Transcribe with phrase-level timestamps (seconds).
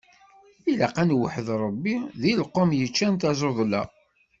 [0.71, 3.81] Ilaq ad nweḥḥed Ṛebbi, deg lqum yeččan tuẓeḍla.